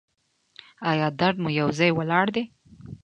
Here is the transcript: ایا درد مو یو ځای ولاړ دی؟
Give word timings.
ایا 0.89 1.07
درد 1.19 1.37
مو 1.43 1.49
یو 1.59 1.67
ځای 1.77 1.91
ولاړ 1.93 2.25
دی؟ 2.35 2.43